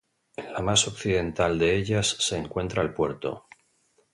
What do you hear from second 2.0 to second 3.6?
se encuentra el puerto.